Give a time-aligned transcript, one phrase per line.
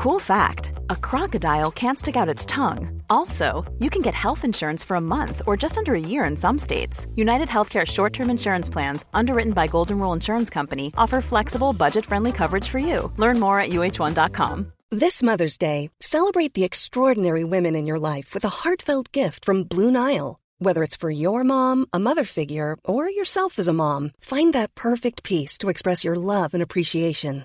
[0.00, 3.02] Cool fact a crocodile can't stick out its tongue.
[3.10, 6.38] Also, you can get health insurance for a month or just under a year in
[6.38, 7.06] some states.
[7.16, 12.06] United Healthcare short term insurance plans, underwritten by Golden Rule Insurance Company, offer flexible, budget
[12.06, 13.12] friendly coverage for you.
[13.18, 14.72] Learn more at uh1.com.
[14.90, 19.64] This Mother's Day, celebrate the extraordinary women in your life with a heartfelt gift from
[19.64, 20.38] Blue Nile.
[20.60, 24.74] Whether it's for your mom, a mother figure, or yourself as a mom, find that
[24.74, 27.44] perfect piece to express your love and appreciation.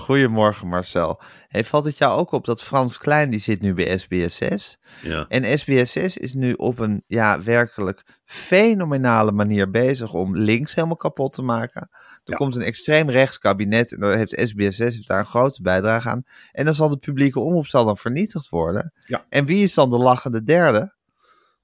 [0.00, 1.20] Goedemorgen Marcel.
[1.48, 4.78] Hey, valt het jou ook op dat Frans Klein die zit nu bij SBSS?
[5.02, 5.26] Ja.
[5.28, 11.32] En SBSS is nu op een ja, werkelijk fenomenale manier bezig om links helemaal kapot
[11.32, 11.80] te maken.
[11.90, 12.36] Er Ja.
[12.36, 16.22] komt een extreem rechts kabinet en daar heeft SBSS heeft daar een grote bijdrage aan.
[16.52, 18.92] En dan zal de publieke omroep zal dan vernietigd worden.
[19.04, 19.24] Ja.
[19.28, 20.94] En wie is dan de lachende derde?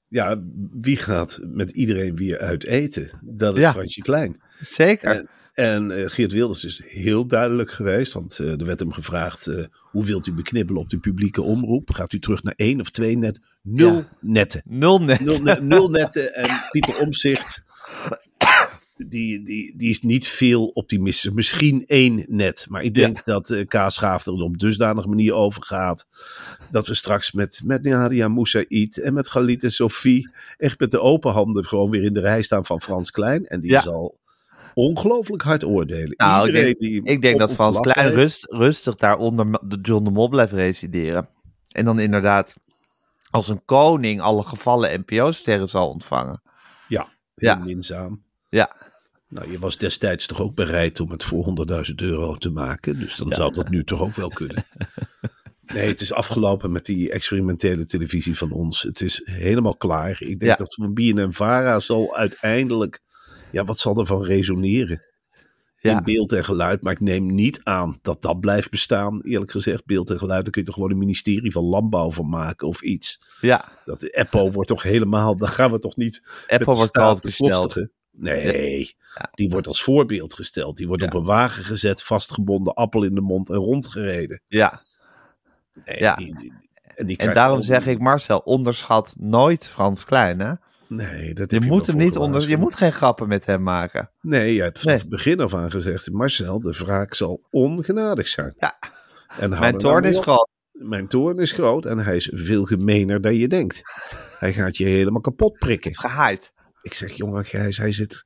[0.09, 0.43] ja,
[0.73, 3.11] wie gaat met iedereen weer uit eten?
[3.25, 3.73] Dat is Ja.
[3.73, 4.43] Fransje Klein.
[4.61, 5.11] Zeker.
[5.11, 9.47] En, en eh, Geert Wilders is heel duidelijk geweest, want eh, er werd hem gevraagd,
[9.47, 11.91] eh, hoe wilt u beknibbelen op de publieke omroep?
[11.91, 13.41] Gaat u terug naar één of twee net?
[13.63, 14.09] Nul Ja.
[14.21, 14.63] netten.
[14.65, 15.21] Nul net.
[15.21, 17.65] Nul, nul netten en Pieter Omzicht,
[18.97, 21.31] die, die, die is niet veel optimistisch.
[21.33, 25.63] Misschien één net, maar ik denk dat eh Kaas Schaaf er op dusdanige manier over
[25.65, 26.07] gaat,
[26.71, 31.01] dat we straks met, met Nadia Moussaïd en met Galit en Sophie echt met de
[31.01, 33.47] open handen gewoon weer in de rij staan van Frans Klein.
[33.47, 33.81] En die Ja.
[33.81, 34.21] zal
[34.75, 36.15] ongelooflijk hard oordelen.
[36.17, 38.15] Nou, ik denk, die ik denk dat Frans Klein heeft.
[38.15, 41.29] rust, rustig daaronder de John de Mol blijft resideren.
[41.69, 42.55] En dan inderdaad
[43.31, 46.43] als een koning alle gevallen NPO-sterren zal ontvangen.
[46.89, 47.03] Ja,
[47.35, 47.55] heel Ja.
[47.57, 48.23] minzaam.
[48.49, 48.77] Ja,
[49.29, 52.99] Nou, je was destijds toch ook bereid om het voor 100.000 euro te maken.
[52.99, 54.65] Dus dan zou dat nu toch ook wel kunnen.
[55.75, 58.83] Nee, het is afgelopen met die experimentele televisie van ons.
[58.83, 60.11] Het is helemaal klaar.
[60.19, 60.55] Ik denk Ja.
[60.55, 63.01] dat van BNN-Vara zal uiteindelijk...
[63.53, 65.03] Ja, wat zal er van resoneren?
[65.77, 65.97] Ja.
[65.97, 66.83] In beeld en geluid.
[66.83, 69.21] Maar ik neem niet aan dat dat blijft bestaan.
[69.23, 70.43] Eerlijk gezegd, beeld en geluid.
[70.43, 73.21] Daar kun je toch gewoon een ministerie van landbouw van maken of iets.
[73.41, 73.65] ja.
[73.85, 75.37] Dat de Eppo wordt toch helemaal...
[75.37, 77.87] Daar gaan we toch niet Apple wordt koud gesteld.
[78.11, 79.29] Nee, Ja.
[79.35, 80.77] die wordt als voorbeeld gesteld.
[80.77, 81.09] Die wordt Ja.
[81.09, 84.43] op een wagen gezet, vastgebonden, appel in de mond en rondgereden.
[84.47, 84.81] Ja.
[85.85, 86.15] Nee, Ja.
[86.15, 86.53] die- die-
[86.95, 90.41] en, die En daarom zeg ik, Marcel, onderschat nooit Frans Klein.
[90.41, 90.53] Hè?
[90.97, 94.11] Nee, dat Je moet hem niet onder, je moet geen grappen met hem maken.
[94.21, 95.03] Nee, je hebt vanaf Nee.
[95.03, 98.55] het begin af aan gezegd, Marcel, de wraak zal ongenadig zijn.
[98.59, 98.79] Ja.
[99.39, 100.49] En Mijn toorn nou is groot.
[100.73, 103.83] Mijn toorn is groot en hij is veel gemener dan je denkt.
[104.39, 105.91] Hij gaat je helemaal kapot prikken.
[105.91, 106.53] Het is gehaaid.
[106.83, 108.23] Ik zeg, jongen Gijs, hij zit,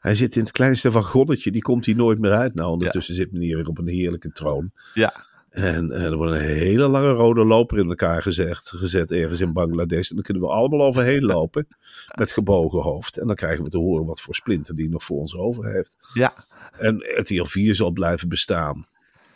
[0.00, 1.50] hij zit in het kleinste wagonnetje.
[1.50, 2.54] Die komt hij nooit meer uit.
[2.54, 4.70] Nou, ondertussen zit meneer weer op een heerlijke troon.
[4.94, 5.14] Ja.
[5.52, 9.52] En eh, er wordt een hele lange rode loper in elkaar gezet, gezet ergens in
[9.52, 10.08] Bangladesh.
[10.08, 11.66] En dan kunnen we allemaal overheen lopen
[12.18, 13.16] met gebogen hoofd.
[13.16, 15.96] En dan krijgen we te horen wat voor splinter die nog voor ons over heeft.
[16.14, 16.32] Ja.
[16.78, 18.86] En RTL 4 zal blijven bestaan.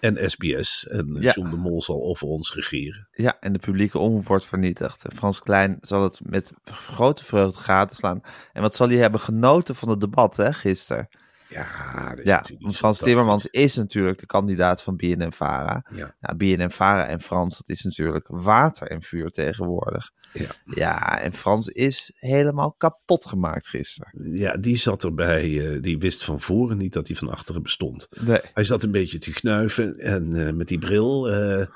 [0.01, 0.87] En SBS.
[0.89, 1.33] En Ja.
[1.33, 3.09] John de Mol zal over ons regeren.
[3.13, 5.05] ja, en de publieke omroep wordt vernietigd.
[5.05, 8.23] En Frans Klein zal het met grote vreugde gaten slaan.
[8.53, 11.09] En wat zal hij hebben genoten van het debat hè, gisteren?
[11.49, 12.99] Ja, dat Ja, want Frans.
[12.99, 15.85] Timmermans is natuurlijk de kandidaat van BNN-Vara.
[15.95, 16.15] Ja.
[16.21, 20.11] Nou, BNN-Vara en Frans, dat is natuurlijk water en vuur tegenwoordig.
[20.33, 20.51] Ja.
[20.65, 24.37] Ja, en Frans is helemaal kapot gemaakt gisteren.
[24.37, 25.75] Ja, die zat erbij.
[25.75, 28.09] eh, die wist van voren niet dat hij van achteren bestond.
[28.21, 28.41] Nee.
[28.53, 31.31] Hij zat een beetje te knuiven en eh, met die bril.
[31.31, 31.67] eh,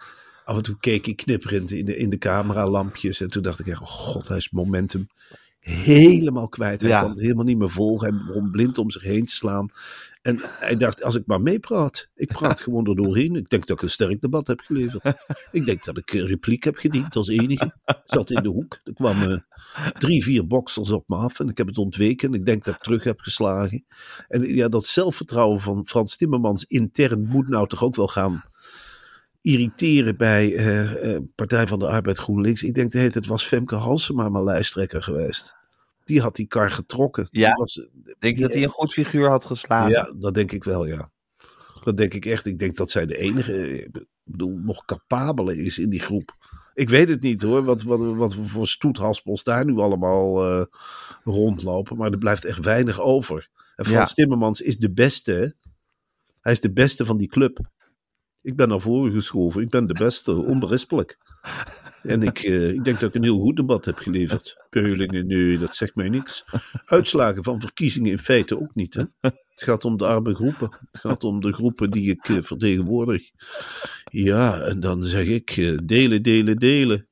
[0.44, 3.20] af en toe keek hij knipperend in de, in de cameralampjes.
[3.20, 5.06] En toen dacht ik echt, oh god, hij is momentum
[5.60, 6.81] helemaal kwijt.
[6.81, 7.00] Hij Ja.
[7.00, 8.15] kan het helemaal niet meer volgen.
[8.15, 9.69] Hij begon blind om zich heen te slaan.
[10.22, 12.09] En hij dacht, als ik maar meepraat.
[12.15, 13.34] Ik praat gewoon er doorheen.
[13.37, 15.04] Ik denk dat ik een sterk debat heb geleverd.
[15.50, 17.75] Ik denk dat ik een repliek heb gediend als enige.
[17.84, 18.81] Ik zat in de hoek.
[18.84, 19.47] Er kwamen
[19.99, 21.41] drie, vier boxers op me af.
[21.41, 22.34] En ik heb het ontweken.
[22.34, 23.85] Ik denk dat ik terug heb geslagen.
[24.29, 28.44] En ja, dat zelfvertrouwen van Frans Timmermans intern moet nou toch ook wel gaan
[29.40, 32.62] irriteren bij eh, eh, Partij van de Arbeid GroenLinks.
[32.62, 35.56] Ik denk de hele tijd was Femke Halsema maar lijsttrekker geweest.
[36.04, 37.28] Die had die kar getrokken.
[37.31, 37.48] Ja.
[37.48, 37.88] Die was,
[38.19, 39.90] Denk je dat hij een goed figuur had geslagen?
[39.90, 41.10] ja, dat denk ik wel, ja.
[41.84, 42.46] Dat denk ik echt.
[42.46, 46.32] Ik denk dat zij de enige, eh, ik bedoel, nog capabele is in die groep.
[46.75, 50.66] Ik weet het niet hoor, wat, wat, wat voor stoethaspels daar nu allemaal
[51.25, 51.96] rondlopen.
[51.96, 53.48] Maar er blijft echt weinig over.
[53.76, 54.14] En Frans Ja.
[54.14, 55.54] Timmermans is de beste.
[56.40, 57.70] Hij is de beste van die club.
[58.42, 59.62] Ik ben naar voren geschoven.
[59.62, 61.19] Ik ben de beste, onberispelijk.
[62.02, 64.56] En ik, eh, ik denk dat ik een heel goed debat heb geleverd.
[64.70, 66.44] Peulingen, nee, dat zegt mij niks.
[66.84, 68.94] Uitslagen van verkiezingen in feite ook niet.
[68.94, 69.04] Hè?
[69.20, 70.76] Het gaat om de arme groepen.
[70.90, 73.31] Het gaat om de groepen die ik eh, vertegenwoordig.
[74.10, 77.08] Ja, en dan zeg ik eh, delen, delen, delen.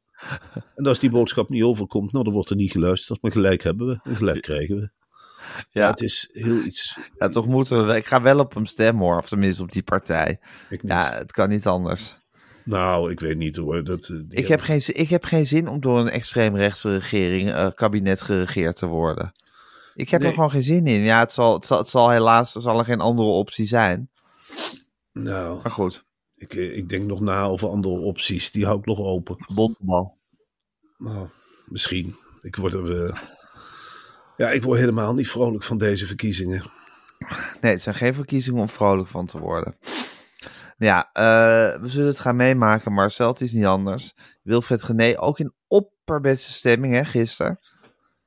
[0.75, 3.23] En als die boodschap niet overkomt, nou, dan wordt er niet geluisterd.
[3.23, 4.91] Maar gelijk hebben we en gelijk krijgen we.
[5.71, 6.99] Ja, het is heel iets.
[7.19, 7.97] ja, toch moeten we...
[7.97, 10.39] Ik ga wel op hem stemmen hoor, of tenminste op die partij.
[10.83, 12.19] Ja, het kan niet anders.
[12.65, 13.85] Nou, ik weet niet hoor.
[13.85, 17.53] Dat, eh, Ik heb, geen, zin- ik heb geen zin om door een extreemrechtse regering,
[17.53, 19.33] eh, kabinet geregeerd te worden.
[19.95, 20.29] Ik heb Nee.
[20.29, 21.03] er gewoon geen zin in.
[21.03, 24.11] Ja, het zal, het zal, het zal helaas er zal er geen andere optie zijn.
[25.13, 26.05] Nou, Maar goed,
[26.37, 28.51] ik, eh, ik denk nog na over andere opties.
[28.51, 29.37] Die hou ik nog open.
[29.55, 30.19] bondbal.
[30.99, 31.29] Nou,
[31.67, 32.17] misschien.
[32.43, 33.37] Ik word er.
[34.39, 36.63] Ja, ik word helemaal niet vrolijk van deze verkiezingen.
[37.61, 39.77] Nee, het zijn geen verkiezingen om vrolijk van te worden.
[40.77, 43.29] Ja, eh, we zullen het gaan meemaken, Marcel.
[43.29, 44.15] Het is niet anders.
[44.43, 47.59] Wilfred Gené ook in opperbeste stemming, hè, gisteren.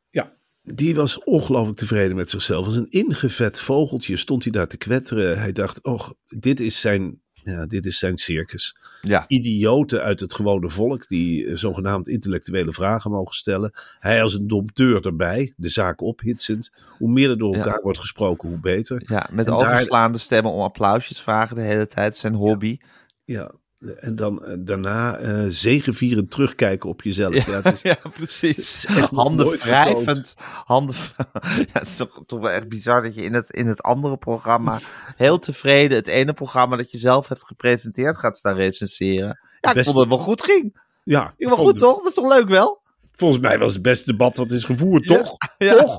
[0.10, 2.66] Ja, die was ongelooflijk tevreden met zichzelf.
[2.66, 5.40] Als een ingevet vogeltje stond hij daar te kwetteren.
[5.40, 8.76] Hij dacht, och, dit is zijn, ja, dit is zijn circus.
[9.02, 13.74] Ja, Idioten uit het gewone volk die eh, zogenaamd intellectuele vragen mogen stellen.
[14.00, 16.72] Hij als een dompteur erbij, de zaak ophitsend.
[16.98, 17.64] Hoe meer er door Ja.
[17.64, 19.02] elkaar wordt gesproken, hoe beter.
[19.06, 22.16] ja met En daar- overslaande stemmen om applausjes vragen de hele tijd.
[22.16, 22.78] Zijn hobby.
[23.26, 23.52] Ja,
[24.00, 27.46] en dan eh, daarna eh zegevierend terugkijken op jezelf.
[27.46, 28.58] Ja, het is, Ja, precies.
[28.58, 30.36] is Handen wrijvend.
[30.66, 30.96] Handen.
[31.58, 34.18] Ja, het is toch, toch wel echt bizar dat je in het, in het andere
[34.18, 34.80] programma
[35.16, 39.40] heel tevreden het ene programma dat je zelf hebt gepresenteerd gaat staan recenseren.
[39.62, 40.82] Ja, ik Best- vond dat het wel goed ging.
[41.04, 41.98] ja, Ik vond- goed toch?
[41.98, 42.82] Dat is toch leuk wel?
[43.12, 45.36] Volgens mij was het beste debat wat is gevoerd, toch?
[45.58, 45.74] Ja.
[45.84, 45.98] Toch?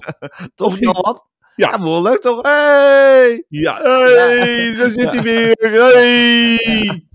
[0.55, 1.25] Toch wat?
[1.55, 1.71] Ja.
[1.71, 2.43] Ja, wel leuk toch?
[2.43, 3.45] Hey!
[3.49, 5.57] Ja, hey, daar zit hij weer.
[5.93, 7.07] Hey.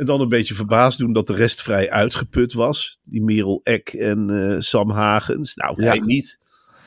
[0.00, 2.98] En dan een beetje verbaasd doen dat de rest vrij uitgeput was.
[3.02, 5.54] Die Merel Eck en eh, Sam Hagens.
[5.54, 5.88] Nou, Ja.
[5.88, 6.38] hij niet.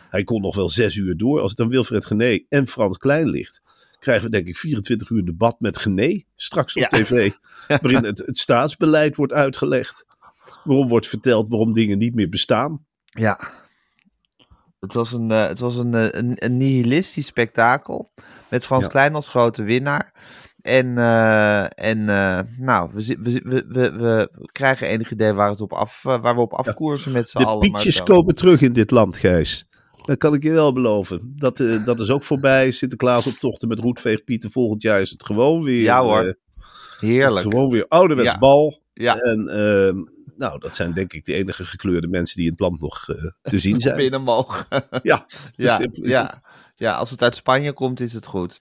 [0.09, 1.39] Hij kon nog wel zes uur door.
[1.39, 3.61] Als het dan Wilfred Gené en Frans Klein ligt,
[3.99, 6.87] krijgen we denk ik 24 uur debat met Gené straks op Ja.
[6.87, 7.31] tv.
[7.81, 10.05] Waarin het, het staatsbeleid wordt uitgelegd.
[10.63, 12.85] Waarom wordt verteld waarom dingen niet meer bestaan.
[13.05, 13.39] Ja.
[14.79, 18.11] Het was een, eh, het was een, eh, een, een nihilistisch spektakel.
[18.49, 18.89] Met Frans Ja.
[18.89, 20.13] Klein als grote winnaar.
[20.63, 25.73] En, eh, en eh, nou, we, we, we, we, krijgen enig idee waar, het op
[25.73, 27.59] af, eh, waar we op afkoersen met z'n De allen.
[27.59, 28.03] maar pietjes zo.
[28.03, 29.67] komen terug in dit land, Gijs.
[30.05, 31.33] Dat kan ik je wel beloven.
[31.37, 32.71] Dat, dat is ook voorbij.
[32.71, 34.51] Sinterklaas op tochten met roetveegpieten.
[34.51, 35.81] Volgend jaar is het gewoon weer...
[35.81, 36.37] Ja, hoor.
[36.99, 37.41] Heerlijk.
[37.51, 38.37] gewoon weer ouderwets Ja.
[38.37, 38.81] bal.
[38.93, 39.17] Ja.
[39.17, 40.03] En ehm,
[40.37, 43.05] nou, dat zijn denk ik de enige gekleurde mensen die in het land nog
[43.41, 43.95] te zien zijn.
[43.95, 44.65] Binnen mogen.
[45.01, 45.25] Ja,
[45.55, 46.23] ja, ja.
[46.23, 46.39] het.
[46.75, 48.59] ja, als het uit Spanje komt, is het goed.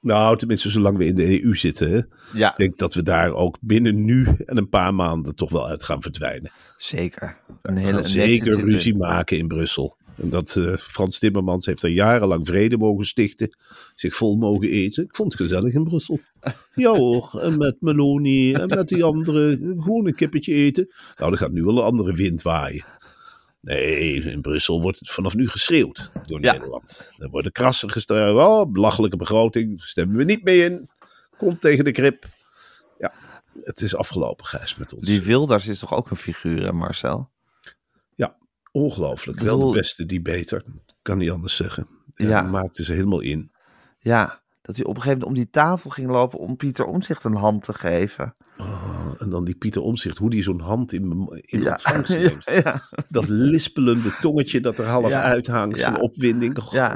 [0.00, 2.08] Nou, tenminste zolang we in de EU zitten.
[2.32, 5.68] Ja, Ik denk dat we daar ook binnen nu en een paar maanden toch wel
[5.68, 6.50] uit gaan verdwijnen.
[6.76, 7.38] zeker.
[7.62, 9.98] Een hele een zeker ruzie maken in Brussel.
[10.16, 13.56] En dat eh, Frans Timmermans heeft er jarenlang vrede mogen stichten.
[13.94, 15.04] Zich vol mogen eten.
[15.04, 16.20] Ik vond het gezellig in Brussel.
[16.74, 19.56] Ja hoor, en met Meloni en met die andere.
[19.78, 20.88] Gewoon een kippetje eten.
[21.16, 22.84] Nou, er gaat nu wel een andere wind waaien.
[23.60, 26.52] Nee, in Brussel wordt het vanaf nu geschreeuwd door Ja.
[26.52, 27.12] Nederland.
[27.18, 28.36] Er worden krassen gestaan.
[28.36, 29.82] Oh, belachelijke begroting.
[29.82, 30.90] Stemmen we niet mee in.
[31.36, 32.24] Komt tegen de krip.
[32.98, 33.12] Ja,
[33.62, 35.06] het is afgelopen, Gijs, met ons.
[35.06, 37.30] Die Wilders is toch ook een figuur, hè, Marcel?
[38.72, 39.38] Ongelooflijk.
[39.38, 40.64] Ik Wel de beste debater.
[41.02, 41.88] Kan niet anders zeggen.
[42.14, 42.42] Ja, Ja.
[42.42, 43.52] Maakte ze helemaal in.
[43.98, 44.39] Ja,
[44.70, 47.34] dat hij op een gegeven moment om die tafel ging lopen om Pieter Omzicht een
[47.34, 48.32] hand te geven.
[48.58, 51.70] Oh, en dan die Pieter Omzicht, hoe die zo'n hand in, in Ja.
[51.70, 52.44] ontvangst neemt.
[52.44, 52.82] ja.
[53.08, 56.58] Dat lispelende tongetje dat er half uithangt van opwinding.
[56.58, 56.72] God.
[56.72, 56.92] Ja.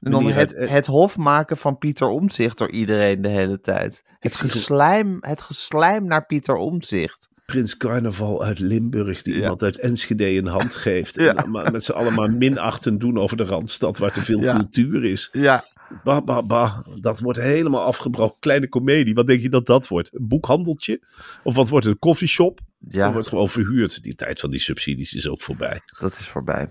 [0.00, 4.02] En dan het, het- het hof maken van Pieter Omzicht door iedereen de hele tijd.
[4.18, 7.28] Het geslijm, het geslijm naar Pieter Omzicht.
[7.46, 9.40] Prins Carnaval uit Limburg die Ja.
[9.40, 11.16] iemand uit Enschede een hand geeft.
[11.18, 14.54] En met z'n allemaal minachtend doen over de Randstad waar te veel Ja.
[14.56, 15.28] cultuur is.
[15.32, 15.64] Ja,
[16.04, 16.78] Bah, bah, bah.
[17.00, 18.36] Dat wordt helemaal afgebroken.
[18.40, 19.14] Kleine komedie.
[19.14, 20.14] Wat denk je dat dat wordt?
[20.14, 21.00] Een boekhandeltje?
[21.44, 21.94] Of wat wordt het?
[21.94, 22.60] Een koffieshop?
[22.88, 24.02] ja Of wordt gewoon verhuurd?
[24.02, 25.80] Die tijd van die subsidies is ook voorbij.
[25.98, 26.68] dat is voorbij.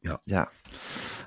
[0.00, 0.20] Ja.
[0.24, 0.50] ja.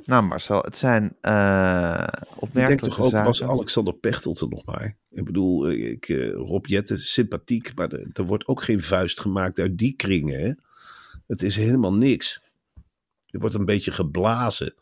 [0.06, 2.08] Nou Marcel, het zijn eh
[2.42, 3.28] Ik denk toch ook, zaken.
[3.28, 4.98] was Alexander Pechtold er nog maar.
[5.10, 9.20] Ik bedoel, eh, ik, eh, Rob Jetten, sympathiek, maar er, er wordt ook geen vuist
[9.20, 10.40] gemaakt uit die kringen.
[10.40, 10.52] Hè?
[11.28, 12.42] Het is helemaal niks.
[13.30, 14.74] Er wordt een beetje geblazen.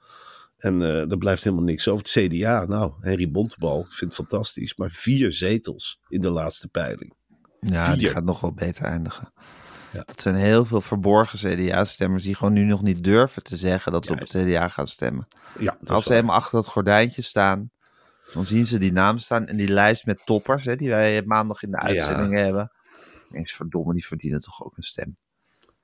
[0.58, 2.02] En eh, er blijft helemaal niks over.
[2.14, 4.76] Het CDA, nou, Henry Bontebal, ik vind het fantastisch.
[4.76, 7.14] Maar vier zetels in de laatste peiling.
[7.60, 9.34] Ja, die gaat nog wel beter eindigen.
[9.94, 10.04] Ja.
[10.06, 14.06] Dat zijn heel veel verborgen CDA-stemmers die gewoon nu nog niet durven te zeggen dat
[14.06, 14.22] ze Ja.
[14.22, 15.28] op het CDA gaan stemmen.
[15.60, 17.72] Ja, Als ze helemaal achter dat gordijntje staan,
[18.34, 21.64] dan zien ze die naam staan en die lijst met toppers, hè, die wij maandag
[21.64, 22.72] in de uitzending hebben.
[23.32, 25.18] Eens verdomme, die verdienen toch ook een stem.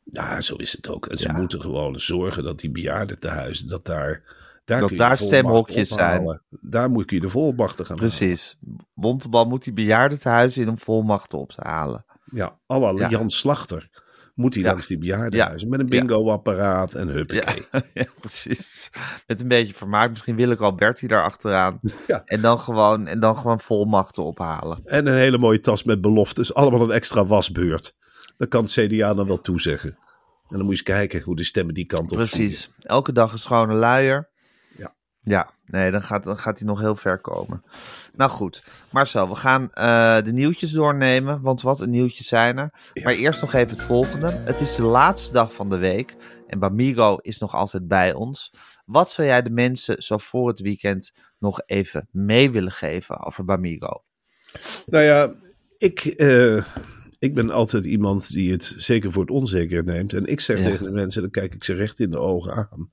[0.04, 1.08] Ja, zo is het ook.
[1.08, 4.40] En ze moeten gewoon zorgen dat die bejaardentehuizen, dat daar...
[4.80, 6.44] daar Dat daar stemhokjes ophalen.
[6.50, 8.14] Daar moet je de volmachten gaan halen.
[8.16, 8.58] Precies.
[8.94, 12.06] Bontebal moet die bejaardentehuizen in om volmachten op te halen.
[12.32, 13.10] Ja, alle Ja.
[13.10, 13.90] Jan Slachter
[14.36, 14.70] moet hij Ja.
[14.72, 15.70] langs die bejaardenhuizen.
[15.70, 16.00] Met een Ja.
[16.00, 17.66] bingo-apparaat en Ja, huppakee.
[17.94, 18.90] ja, precies.
[19.28, 20.10] Met een beetje vermaak.
[20.10, 21.80] Misschien wil ik Alberti daar achteraan.
[22.08, 22.22] Ja.
[22.26, 24.80] En, dan gewoon, en dan gewoon volmachten ophalen.
[24.86, 26.54] En een hele mooie tas met beloftes.
[26.54, 27.96] Allemaal een extra wasbeurt.
[28.38, 29.90] Dat kan het CDA dan wel toezeggen.
[29.90, 32.72] En dan moet je eens kijken hoe de stemmen die kant op Precies.
[32.80, 34.30] Elke dag een schone luier.
[35.24, 35.50] Ja.
[35.66, 37.64] Nee, dan gaat, dan gaat hij nog heel ver komen.
[38.14, 42.74] Nou goed, Marcel, we gaan eh, de nieuwtjes doornemen, want wat een nieuwtjes zijn er.
[42.94, 43.04] Ja.
[43.04, 44.32] Maar eerst nog even het volgende.
[44.32, 46.16] Het is de laatste dag van de week
[46.48, 48.54] en Bamigo is nog altijd bij ons.
[48.86, 53.46] Wat zou jij de mensen zo voor het weekend nog even mee willen geven over
[53.46, 54.04] Bamigo?
[54.86, 55.34] Nou ja,
[55.78, 56.64] ik, eh,
[57.20, 60.14] ik ben altijd iemand die het zeker voor het onzeker neemt.
[60.14, 60.64] En ik zeg Ja.
[60.64, 62.92] tegen de mensen, dan kijk ik ze recht in de ogen aan.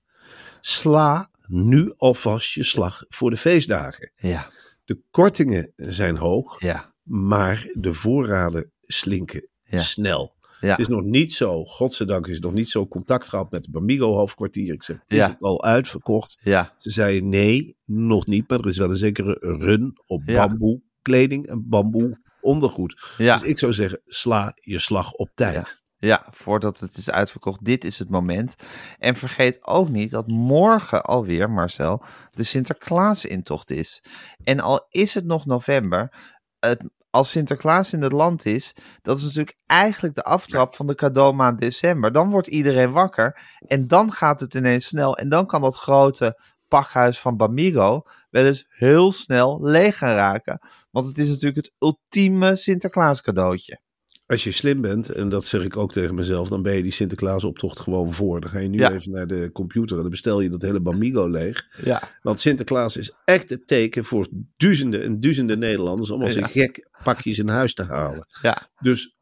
[0.60, 4.12] Sla nu alvast je slag voor de feestdagen.
[4.16, 4.50] Ja,
[4.84, 9.80] De kortingen zijn hoog, ja, maar de voorraden slinken Ja.
[9.80, 10.34] snel.
[10.60, 10.68] ja.
[10.70, 13.70] Het is nog niet zo, godzijdank is het nog niet zo contact gehad met het
[13.72, 14.72] Bamigo hoofdkwartier.
[14.72, 16.38] Ik zeg, is het al uitverkocht?
[16.42, 20.80] ja, Ze zeiden nee, nog niet, maar er is wel een zekere run op bamboe
[21.02, 23.14] kleding en bamboe ondergoed.
[23.16, 25.82] Dus ik zou zeggen, sla je slag op tijd.
[26.00, 27.64] Ja, voordat het is uitverkocht.
[27.64, 28.54] Dit is het moment.
[28.98, 34.02] En vergeet ook niet dat morgen alweer, Marcel, de Sinterklaas-intocht is.
[34.44, 36.12] En al is het nog november,
[36.58, 40.94] het, als Sinterklaas in het land is, dat is natuurlijk eigenlijk de aftrap van de
[40.94, 42.12] cadeaumaand december.
[42.12, 45.16] Dan wordt iedereen wakker en dan gaat het ineens snel.
[45.16, 50.60] En dan kan dat grote pakhuis van Bamigo wel eens heel snel leeg gaan raken.
[50.90, 53.80] Want het is natuurlijk het ultieme Sinterklaas cadeautje.
[54.28, 56.92] Als je slim bent, en dat zeg ik ook tegen mezelf, dan ben je die
[56.92, 58.40] Sinterklaasoptocht gewoon voor.
[58.40, 58.92] Dan ga je nu Ja.
[58.92, 61.66] even naar de computer en dan bestel je dat hele Bamigo leeg.
[61.84, 66.40] Ja, Want Sinterklaas is echt het teken voor duizenden en duizenden Nederlanders om als Ja.
[66.42, 68.26] een gek pakjes in huis te halen.
[68.42, 69.16] ja, Dus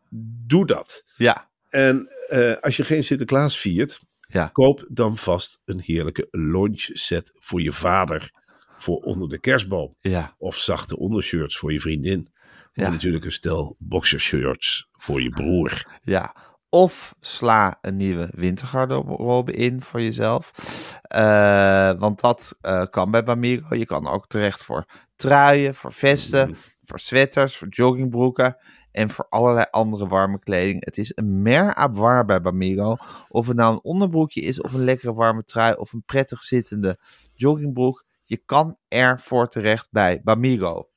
[0.47, 1.05] doe dat.
[1.17, 4.47] ja, En eh, als je geen Sinterklaas viert, ja.
[4.53, 8.31] koop dan vast een heerlijke lunch set voor je vader.
[8.79, 9.97] Voor onder de kerstboom.
[10.01, 12.29] Ja, Of zachte ondershirts voor je vriendin.
[12.85, 12.91] Ja.
[12.91, 16.01] natuurlijk een stel boxershirts voor je broer.
[16.03, 16.35] ja.
[16.69, 20.51] Of sla een nieuwe wintergarderobe in voor jezelf.
[21.03, 23.75] Eh, want dat eh, kan bij Bamigo.
[23.75, 24.85] Je kan ook terecht voor
[25.17, 28.57] truien, voor vesten, voor sweaters, voor joggingbroeken.
[28.91, 30.85] En voor allerlei andere warme kleding.
[30.85, 32.97] Het is een mer à bij Bamigo.
[33.29, 36.99] Of het nou een onderbroekje is, of een lekkere warme trui, of een prettig zittende
[37.35, 38.05] joggingbroek.
[38.23, 40.89] Je kan ervoor terecht bij Bamigo.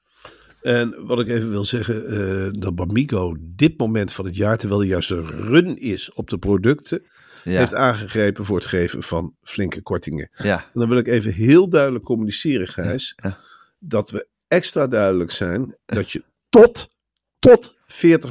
[0.61, 4.81] En wat ik even wil zeggen, eh, dat Bamigo dit moment van het jaar, terwijl
[4.81, 7.01] er juist een run is op de producten,
[7.43, 10.29] Ja, heeft aangegrepen voor het geven van flinke kortingen.
[10.37, 13.37] ja, En dan wil ik even heel duidelijk communiceren, Gijs, Ja.
[13.79, 16.89] dat we extra duidelijk zijn dat je tot,
[17.39, 17.75] tot 40%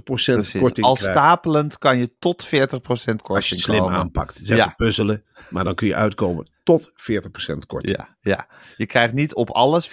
[0.04, 0.60] precies.
[0.60, 3.94] korting Al stapelend kan je tot 40% korting Als je het slim komen.
[3.98, 4.34] aanpakt.
[4.38, 7.96] Het is even puzzelen, maar dan kun je uitkomen tot 40% korting.
[7.96, 9.92] Ja, ja, je krijgt niet op alles 40%,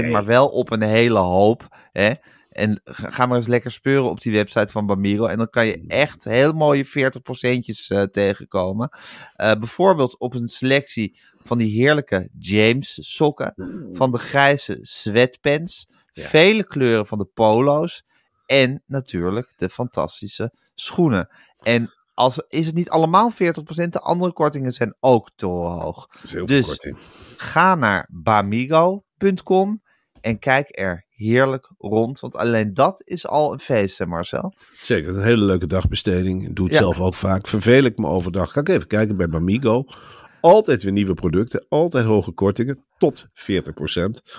[0.00, 0.10] Nee.
[0.10, 1.68] maar wel op een hele hoop.
[1.92, 2.12] Hè?
[2.48, 5.26] En ga maar eens lekker speuren op die website van Bamigo.
[5.26, 8.88] En dan kan je echt heel mooie 40%'tjes eh, tegenkomen.
[9.34, 13.54] Eh, bijvoorbeeld op een selectie van die heerlijke James sokken.
[13.92, 15.86] Van de grijze sweatpants.
[16.12, 16.24] Ja.
[16.24, 18.04] Vele kleuren van de polo's.
[18.52, 21.28] En natuurlijk de fantastische schoenen.
[21.58, 23.36] En als, is het niet allemaal 40%,
[23.88, 26.06] de andere kortingen zijn ook te hoog.
[26.46, 26.98] Dus- korting.
[27.36, 29.82] Ga naar bamigo.com
[30.20, 32.20] en kijk er heerlijk rond.
[32.20, 34.54] Want alleen dat is al een feest, hè Marcel?
[34.72, 36.48] Zeker, een hele leuke dagbesteding.
[36.48, 36.80] Ik doe het Ja.
[36.80, 37.48] zelf ook vaak.
[37.48, 38.52] Verveel ik me overdag.
[38.52, 39.84] Ga ik even kijken bij Bamigo.
[40.42, 41.66] Altijd weer nieuwe producten.
[41.68, 42.84] Altijd hoge kortingen.
[42.98, 43.32] Tot 40%.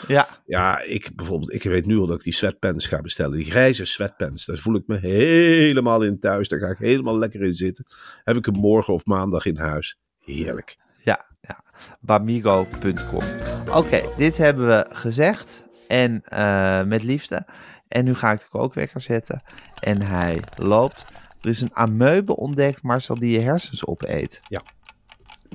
[0.07, 3.37] Ja, Ja, ik bijvoorbeeld, ik weet nu al dat ik die sweatpants ga bestellen.
[3.37, 4.45] Die grijze sweatpants.
[4.45, 6.47] Daar voel ik me helemaal in thuis.
[6.47, 7.85] Daar ga ik helemaal lekker in zitten.
[8.23, 9.97] Heb ik hem morgen of maandag in huis.
[10.19, 10.77] Heerlijk.
[11.03, 11.63] ja, ja.
[11.99, 13.23] Bamigo.com.
[13.71, 15.63] Oké, dit hebben we gezegd.
[15.87, 17.45] En eh, met liefde.
[17.87, 19.41] En nu ga ik de kookwekker zetten.
[19.79, 21.05] En hij loopt.
[21.41, 24.41] Er is een amoebe ontdekt, Marcel, die je hersens opeet.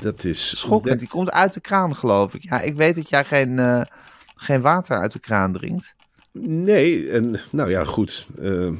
[0.01, 0.99] Dat is Schokkend.
[1.01, 2.43] Die komt uit de kraan, geloof ik.
[2.43, 3.83] Ja, ik weet dat jij geen, eh,
[4.37, 5.95] geen water uit de kraan drinkt.
[6.33, 8.27] Nee, en nou ja, goed.
[8.41, 8.73] eh,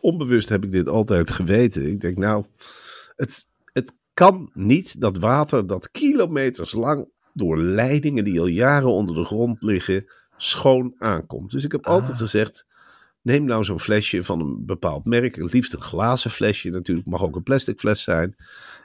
[0.00, 1.90] onbewust heb ik dit altijd geweten.
[1.90, 2.44] Ik denk, nou,
[3.16, 9.14] het, het kan niet dat water dat kilometers lang door leidingen die al jaren onder
[9.14, 10.04] de grond liggen,
[10.36, 11.50] schoon aankomt.
[11.50, 12.18] Dus ik heb altijd Ah.
[12.18, 12.66] gezegd,
[13.22, 15.36] Neem nou zo'n flesje van een bepaald merk.
[15.36, 17.06] Het liefst een glazen flesje natuurlijk.
[17.06, 18.36] Mag ook een plastic fles zijn.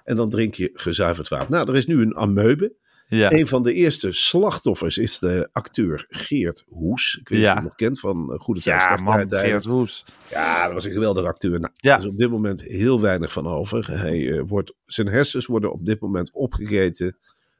[0.03, 1.51] En dan drink je gezuiverd water.
[1.51, 2.79] Nou, er is nu een amoebe.
[3.07, 3.31] Ja.
[3.31, 7.17] Een van de eerste slachtoffers is de acteur Geert Hoes.
[7.21, 7.53] Ik weet niet Ja.
[7.53, 9.29] of je hem nog kent van eh, Goede Ja, Tijden, man.
[9.29, 10.05] Geert Hoes.
[10.29, 11.59] Ja, dat was een geweldige acteur.
[11.59, 11.93] Nou, Ja.
[11.93, 13.91] Er is op dit moment heel weinig van over.
[13.99, 17.17] Hij, eh, wordt, zijn hersens worden op dit moment opgegeten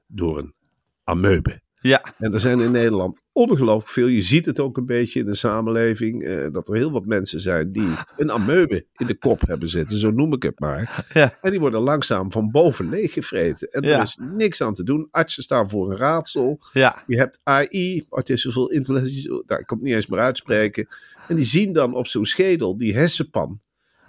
[0.07, 0.53] door een
[1.03, 1.61] amoebe.
[1.81, 4.07] Ja, En er zijn in Nederland ongelooflijk veel.
[4.07, 6.23] Je ziet het ook een beetje in de samenleving.
[6.23, 9.97] eh, dat er heel wat mensen zijn die een amoebe in de kop hebben zitten.
[9.97, 11.05] Zo noem ik het maar.
[11.13, 11.37] Ja.
[11.41, 13.67] En die worden langzaam van boven leeggevreten.
[13.71, 13.95] En Ja.
[13.97, 15.07] er is niks aan te doen.
[15.11, 16.59] Artsen staan voor een raadsel.
[16.73, 20.87] ja, Je hebt AI, artificial intelligence, daar kan ik niet eens meer uitspreken.
[21.27, 23.59] En die zien dan op zo'n schedel die hersenpan.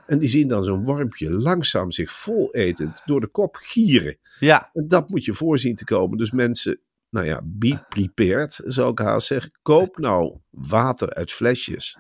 [0.07, 4.17] En die zien dan zo'n wormpje langzaam zich voletend door de kop gieren.
[4.39, 6.19] ja, En dat moet je voorzien te komen.
[6.19, 6.81] Dus mensen,
[7.13, 9.51] nou ja, be prepared, zou ik haast zeggen.
[9.63, 11.99] Koop nou water uit flesjes.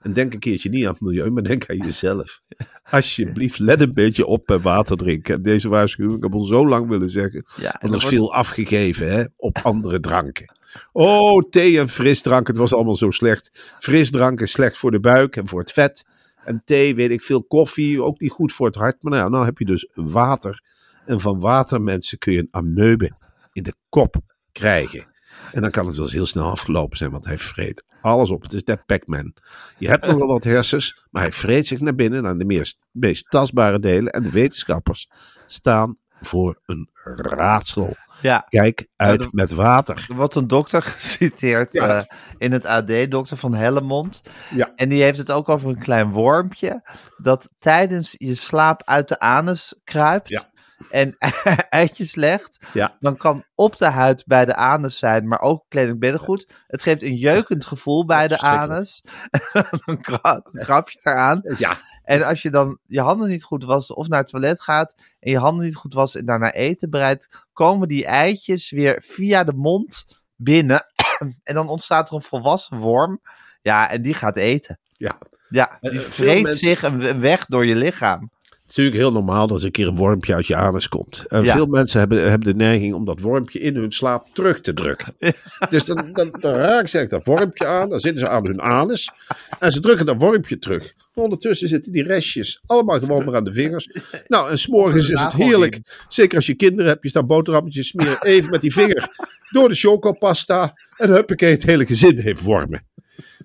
[0.00, 2.40] En denk een keertje niet aan het milieu, maar denk aan jezelf.
[2.90, 5.34] Alsjeblieft, let een beetje op bij water drinken.
[5.34, 7.44] En deze waarschuwing heb ik al zo lang willen zeggen.
[7.56, 7.72] ja.
[7.72, 10.52] En er is wordt- veel afgegeven hè, op andere dranken.
[10.92, 13.74] Oh, thee en frisdrank, het was allemaal zo slecht.
[13.78, 16.04] Frisdrank is slecht voor de buik en voor het vet.
[16.44, 19.02] En thee, weet ik veel, koffie, ook niet goed voor het hart.
[19.02, 20.62] Maar nou, nou heb je dus water.
[21.06, 23.10] En van water, mensen, kun je een amoebe
[23.52, 24.16] in de kop
[24.52, 25.06] krijgen.
[25.52, 28.42] En dan kan het wel eens heel snel afgelopen zijn, want hij vreet alles op.
[28.42, 29.34] Het is net Pac-Man.
[29.78, 32.78] Je hebt nog wel wat hersens, maar hij vreet zich naar binnen naar de meest,
[32.90, 34.12] meest tastbare delen.
[34.12, 35.08] En de wetenschappers
[35.46, 37.96] staan voor een raadsel.
[38.22, 40.06] Ja, Kijk uit met water.
[40.08, 41.98] er wordt een dokter geciteerd Ja.
[41.98, 44.22] eh, in het AD, dokter van Hellemond.
[44.54, 44.72] Ja.
[44.76, 46.82] En die heeft het ook over een klein wormpje
[47.16, 50.49] dat tijdens je slaap uit de anus kruipt.
[50.90, 51.16] En
[51.68, 52.96] eitjes legt, Ja.
[53.00, 56.52] dan kan op de huid bij de anus zijn, maar ook kleding beddengoed.
[56.66, 59.04] Het geeft een jeukend gevoel bij de anus.
[59.86, 61.40] dan kra- krap je eraan.
[61.58, 64.94] Ja, En als je dan je handen niet goed wast of naar het toilet gaat
[65.20, 69.44] en je handen niet goed wast en daarna eten bereidt, komen die eitjes weer via
[69.44, 70.04] de mond
[70.36, 70.86] binnen.
[71.44, 73.20] en dan ontstaat er een volwassen worm.
[73.62, 74.78] Ja, en die gaat eten.
[74.92, 75.18] ja.
[75.48, 76.80] Ja, Eh, die eh, vreet mensen- zich
[77.20, 78.30] weg door je lichaam.
[78.70, 81.24] Het is natuurlijk heel normaal dat er een keer een wormpje uit je anus komt.
[81.28, 81.54] En Ja.
[81.54, 85.14] veel mensen hebben, hebben de neiging om dat wormpje in hun slaap terug te drukken.
[85.70, 88.60] Dus dan, dan, dan raken ze echt dat wormpje aan, dan zitten ze aan hun
[88.60, 89.10] anus
[89.58, 90.92] en ze drukken dat wormpje terug.
[91.14, 93.88] Ondertussen zitten die restjes allemaal gewoon maar aan de vingers.
[94.26, 95.80] Nou, en s'morgens is het heerlijk.
[96.08, 99.08] Zeker als je kinderen hebt, je staat boterhammetjes smeren even met die vinger
[99.50, 100.72] door de chocopasta.
[100.96, 102.86] En huppakee, het hele gezin heeft wormen.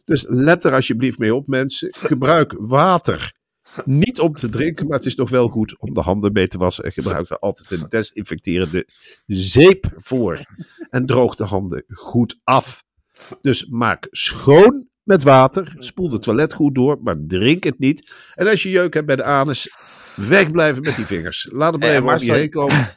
[0.05, 1.87] Dus let er alsjeblieft mee op, mensen.
[1.97, 3.33] Gebruik water.
[3.85, 6.57] Niet om te drinken, maar het is nog wel goed om de handen mee te
[6.57, 6.83] wassen.
[6.83, 8.87] En gebruik er altijd een desinfecterende
[9.25, 10.41] zeep voor.
[10.89, 12.83] En droog de handen goed af.
[13.41, 15.75] Dus maak schoon met water.
[15.77, 18.13] Spoel het toilet goed door, maar drink het niet.
[18.35, 19.69] En als je jeuk hebt bij de anus,
[20.15, 21.47] wegblijven met die vingers.
[21.51, 22.75] Laat het maar even over je zo- heen komen.
[22.75, 22.95] Er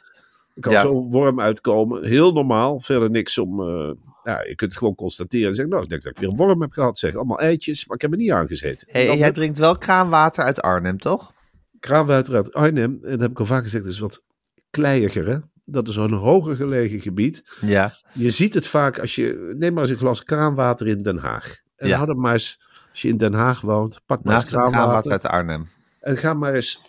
[0.65, 0.81] kan Ja.
[0.81, 2.05] zo'n worm uitkomen.
[2.05, 2.79] Heel normaal.
[2.79, 3.59] Verder niks om...
[3.61, 3.91] eh,
[4.23, 6.35] ja, je kunt het gewoon constateren en zeggen, nou, ik denk dat ik weer een
[6.35, 6.97] worm heb gehad.
[6.97, 8.87] Zeg, allemaal eitjes, maar ik heb er niet aangezeten.
[8.91, 11.33] Hey, jij drinkt wel kraanwater uit Arnhem, toch?
[11.79, 14.23] kraanwater uit Arnhem, en dat heb ik al vaak gezegd, is wat
[14.69, 15.37] kleiiger, hè?
[15.65, 17.43] Dat is een hoger gelegen gebied.
[17.61, 17.93] Ja.
[18.13, 21.57] Je ziet het vaak als je, neem maar eens een glas kraanwater in Den Haag.
[21.75, 22.07] En Ja.
[22.07, 22.59] er maar eens,
[22.91, 25.11] als je in Den Haag woont, pak maar eens het kraanwater kraanwater.
[25.11, 25.67] uit Arnhem.
[25.99, 26.81] En ga maar eens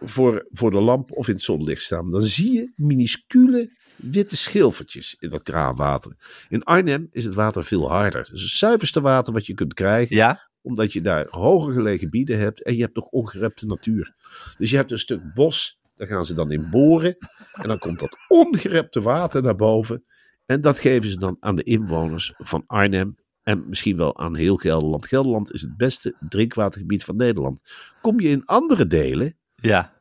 [0.00, 2.10] voor, voor de lamp of in het zonlicht staan.
[2.10, 6.12] Dan zie je minuscule witte schilfertjes in dat kraanwater.
[6.48, 8.20] In Arnhem is het water veel harder.
[8.20, 10.46] Het is het zuiverste water wat je kunt krijgen Ja?
[10.62, 14.14] omdat je daar hoger gelegen gebieden hebt en je hebt nog ongerepte natuur.
[14.58, 17.16] Dus je hebt een stuk bos, daar gaan ze dan in boren
[17.52, 20.04] en dan komt dat ongerepte water naar boven
[20.46, 24.56] en dat geven ze dan aan de inwoners van Arnhem en misschien wel aan heel
[24.56, 25.06] Gelderland.
[25.06, 27.60] Gelderland is het beste drinkwatergebied van Nederland.
[28.00, 30.00] Kom je in andere delen, Ja.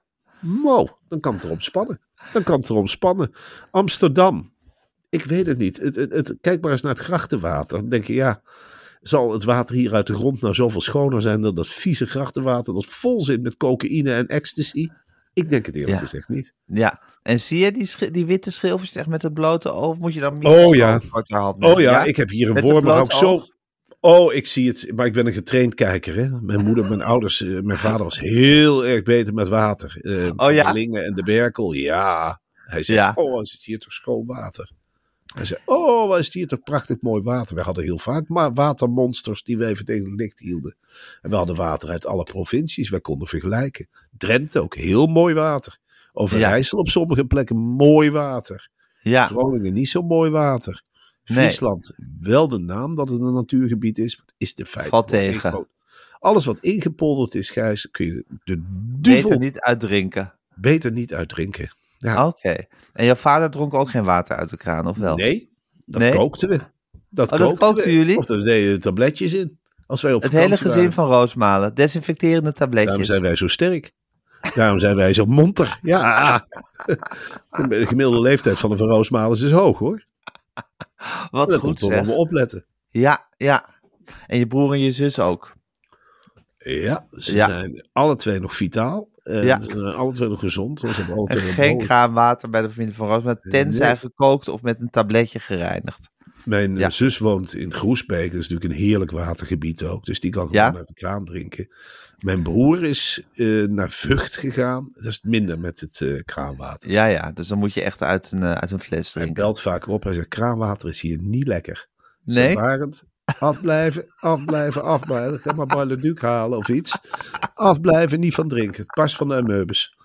[1.07, 2.01] dan kan het erom spannen.
[2.34, 3.32] Dan kan het erom spannen.
[3.71, 4.53] Amsterdam,
[5.10, 5.77] ik weet het niet.
[5.77, 7.80] Het, het, het- kijk maar eens naar het grachtenwater.
[7.80, 8.41] Dan denk je, ja,
[9.01, 12.73] zal het water hier uit de grond nou zoveel schoner zijn dan dat vieze grachtenwater
[12.73, 14.88] dat vol zit met cocaïne en ecstasy?
[15.34, 15.99] Ik denk het eerlijk Ja.
[15.99, 16.53] gezegd niet.
[16.65, 17.01] Ja.
[17.21, 19.97] En zie je die, die witte schilfertjes echt met het blote oog?
[19.97, 21.01] Moet je dan Oh, ja.
[21.60, 23.43] Oh ja, ik heb hier een worm, maar ook zo.
[23.99, 26.15] Oh, ik zie het, maar ik ben een getraind kijker.
[26.15, 26.41] Hè?
[26.41, 29.97] Mijn moeder, mijn ouders, eh, mijn vader was heel erg beter met water.
[30.01, 30.67] Eh, Oh ja?
[30.67, 32.39] De Lingen en de Berkel, ja.
[32.53, 33.12] Hij zei, Ja.
[33.15, 34.71] oh, wat is het hier toch schoon water.
[35.36, 37.55] Hij zei, oh, wat is het hier toch prachtig mooi water.
[37.55, 40.75] We hadden heel vaak maar watermonsters die we even tegen het licht hielden.
[41.21, 43.88] En we hadden water uit alle provincies, wij konden vergelijken.
[44.17, 45.77] Drenthe ook heel mooi water.
[46.13, 48.69] Overijssel op sommige plekken mooi water.
[49.01, 49.27] Ja.
[49.27, 50.83] Groningen niet zo mooi water.
[51.28, 51.38] Nee.
[51.46, 54.88] Friesland wel de naam dat het een natuurgebied is, is de feit.
[54.88, 55.68] Valt tegen.
[56.20, 60.34] Alles wat ingepolderd is, Gijs, kun je de Beter duvel niet uitdrinken.
[60.56, 61.72] beter niet uitdrinken.
[61.98, 62.28] Ja.
[62.28, 62.56] Oké.
[62.94, 65.16] En jouw vader dronk ook geen water uit de kraan, of wel?
[65.16, 65.50] Nee,
[65.86, 66.12] dat Nee?
[66.12, 66.60] kookten we.
[67.10, 67.94] Dat, Oh, dat kookten kookten we.
[67.98, 68.18] jullie?
[68.18, 69.60] Of daar deden tabletjes in.
[69.88, 70.94] Als wij op Het hele gezin waren.
[70.94, 71.74] van Roosmalen.
[71.76, 73.08] Desinfecterende Daarom tabletjes.
[73.08, 73.94] zijn wij zo sterk.
[74.56, 75.80] Daarom zijn wij zo monter.
[75.82, 76.48] Ja.
[77.70, 80.06] De gemiddelde leeftijd van de Van Roosmalens is hoog hoor.
[81.31, 82.07] Wat Dat goed zeg.
[82.07, 82.65] opletten.
[82.89, 83.65] Ja, ja.
[84.27, 85.55] En je broer en je zus ook.
[86.57, 87.47] Ja, ze Ja.
[87.47, 89.10] zijn alle twee nog vitaal.
[89.23, 89.60] En Ja.
[89.62, 90.79] ze zijn alle twee nog gezond.
[90.79, 93.41] Ze hebben alle twee geen kraanwater bij de familie van Roosmalen.
[93.41, 93.97] Tenzij Nee.
[93.97, 96.10] gekookt of met een tabletje gereinigd.
[96.45, 96.89] Mijn eh, Ja.
[96.89, 98.32] zus woont in Groesbeek.
[98.32, 100.06] Dat is natuurlijk een heerlijk watergebied ook.
[100.06, 100.65] Dus die kan Ja?
[100.65, 101.67] gewoon uit de kraan drinken.
[102.17, 104.89] Mijn broer is eh, naar Vught gegaan.
[104.93, 106.89] Dat is minder met het eh, kraanwater.
[106.91, 107.32] Ja, ja.
[107.32, 109.43] Dus dan moet je echt uit een, uit een fles Hij drinken.
[109.43, 110.04] belt vaak op.
[110.04, 111.88] Hij zegt, kraanwater is hier niet lekker.
[112.23, 112.56] Nee?
[112.56, 113.04] Barend,
[113.39, 115.39] afblijven, afblijven, afblijven.
[115.39, 116.97] Ga maar Barleduc halen of iets.
[117.54, 118.82] Afblijven, niet van drinken.
[118.82, 119.95] Het past van de ameubes.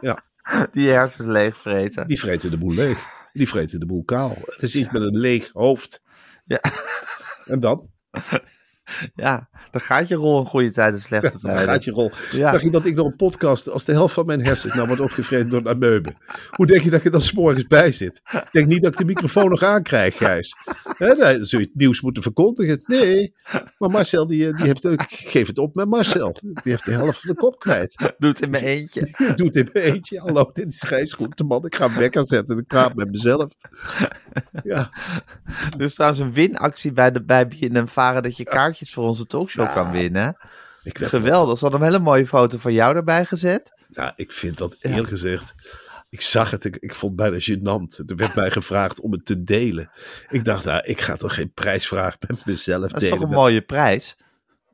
[0.72, 2.06] Die hersens leegvreten.
[2.06, 3.06] Die vreten de boel leeg.
[3.38, 4.36] Die vreten de boel kaal.
[4.44, 6.02] Het is iets met een leeg hoofd.
[6.44, 6.60] Ja.
[7.44, 7.90] En dan?
[9.14, 11.64] Ja, dan gaat je rol een goede tijd en slechte Dan tijden.
[11.64, 12.10] gaat je rol.
[12.32, 12.50] Ja.
[12.50, 15.02] Dacht je dat ik door een podcast, als de helft van mijn hersens nou wordt
[15.02, 16.16] opgevreten door een ameuben.
[16.50, 18.20] Hoe denk je dat je dan 's morgens bij zit?
[18.32, 20.54] Ik denk niet dat ik de microfoon nog aankrijg, Gijs.
[20.96, 22.82] Hè, dan zul je het nieuws moeten verkondigen.
[22.86, 23.34] Nee,
[23.78, 26.36] maar Marcel, die, eh, die heeft, ik geef het op met Marcel.
[26.40, 28.12] Die heeft de helft van de kop kwijt.
[28.18, 29.00] Doe het in mijn eentje.
[29.00, 30.20] Ik doe het in mijn eentje.
[30.20, 31.64] Hallo, dit is Gijs Groenteman.
[31.64, 33.46] Ik ga hem wekker zetten en ik praat met mezelf.
[34.64, 34.90] Ja,
[35.78, 38.44] Er is trouwens een winactie bij, de, bij BNM Varen dat je
[38.78, 40.36] kaartjes voor onze talkshow kan winnen.
[40.82, 41.58] ik, Geweldig.
[41.58, 43.72] Ze hadden een hele mooie foto van jou erbij gezet.
[43.88, 45.54] Nou, ik vind dat eerlijk gezegd.
[46.10, 48.04] Ik zag het, ik, ik vond het bijna gênant.
[48.08, 49.90] Er werd mij gevraagd om het te delen.
[50.28, 53.18] Ik dacht, nou, ik ga toch geen prijsvraag met mezelf Dat is delen.
[53.18, 54.16] toch een mooie prijs?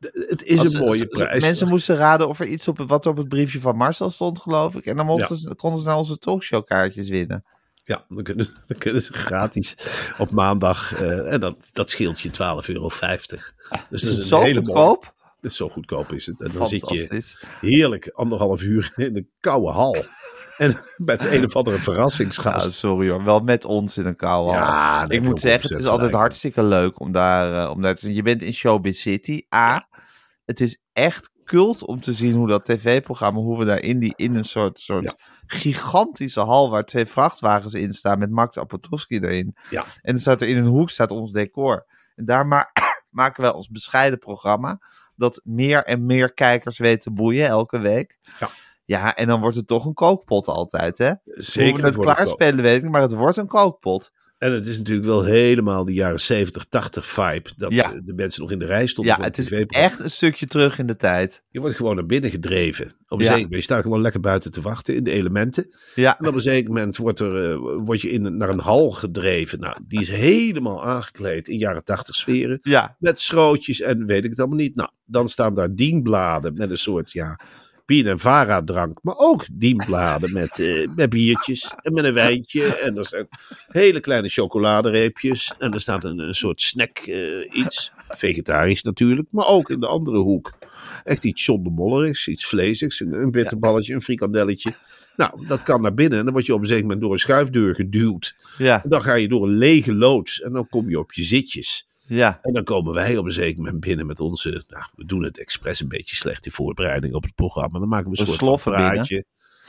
[0.01, 1.43] Het is Als- een mooie prijs.
[1.43, 4.39] Mensen moesten raden of er iets op wat er op het briefje van Marcel stond,
[4.41, 4.87] geloof ik.
[4.87, 7.45] En dan mochten ze, konden ze nou onze talkshow kaartjes winnen.
[7.87, 9.77] Ja, dan kunnen, dan kunnen ze gratis
[10.19, 10.95] op maandag.
[10.95, 12.35] eh, en dat, dat scheelt je 12,50
[12.67, 12.89] euro.
[12.89, 13.39] Dus
[13.91, 15.13] Is dat het een zo hele goedkoop?
[15.41, 16.41] Dus zo goedkoop is het.
[16.41, 17.23] En dan zit je
[17.61, 20.05] heerlijk anderhalf uur in een koude hal.
[20.57, 22.73] En met een of andere Ja, verrassingsgast.
[22.73, 24.61] sorry hoor, wel met ons in een koude hal.
[24.61, 28.15] Ja, ik moet zeggen, het is altijd hartstikke leuk om daar, eh, om daar te.
[28.15, 29.43] Je bent in Showbiz City.
[29.55, 29.89] A,
[30.45, 34.13] het is echt cult om te zien hoe dat tv-programma, hoe we daar in, die,
[34.17, 35.15] in een soort, soort
[35.47, 39.57] gigantische hal waar twee vrachtwagens in staan met Max Apotowski erin.
[39.71, 39.83] Ja.
[39.83, 41.87] En dan staat er in een hoek staat ons decor.
[42.15, 42.71] En daar ma
[43.11, 44.81] maken wij ons bescheiden programma
[45.17, 48.19] dat meer en meer kijkers weten te boeien elke week.
[48.39, 48.49] Ja.
[48.87, 51.13] Ja, en dan wordt het toch een kookpot altijd, hè?
[51.25, 54.13] Zeker Hoe we het klaarspelen weet ik niet, maar het wordt een kookpot.
[54.45, 57.51] En het is natuurlijk wel helemaal die jaren 70, 80 vibe.
[57.57, 57.93] Dat Ja.
[58.05, 60.87] de mensen nog in de rij stonden Ja, het is echt een stukje terug in
[60.87, 61.43] de tijd.
[61.51, 62.87] Je wordt gewoon naar binnen gedreven.
[62.87, 63.25] Op een Ja.
[63.25, 65.75] zeker moment, je staat gewoon lekker buiten te wachten in de elementen.
[65.95, 68.91] Ja, En op een zeker moment wordt er, eh, word je in, naar een hal
[68.91, 69.61] gedreven.
[69.61, 72.59] Nou, die is helemaal aangekleed in jaren 80 sferen.
[72.63, 74.75] ja, Met schrootjes en weet ik het allemaal niet.
[74.75, 77.41] Nou, dan staan daar dienbladen met een soort, ja,
[78.17, 78.99] Vara drank.
[79.03, 82.77] Maar ook dienbladen met, eh, met biertjes en met een wijntje.
[82.77, 83.29] En er zijn
[83.67, 85.53] hele kleine chocoladereepjes.
[85.59, 87.93] En er staat een, een soort snack eh, iets.
[88.09, 90.53] Vegetarisch natuurlijk, maar ook in de andere hoek.
[91.05, 93.01] Echt iets John de Mollerigs, iets vleesigs.
[93.01, 94.75] Een, een bitterballetje, een frikandelletje.
[95.17, 96.19] Nou, dat kan naar binnen.
[96.19, 98.35] En dan word je op een zeker moment door een schuifdeur geduwd.
[98.59, 100.41] ja, En dan ga je door een lege loods.
[100.41, 101.89] En dan kom je op je zitjes.
[102.07, 102.39] Ja.
[102.43, 104.65] En dan komen wij op een zeker moment binnen met onze.
[104.69, 107.79] Nou, we doen het expres een beetje slecht in voorbereiding op het programma.
[107.79, 109.25] Dan maken we een We soort praatje.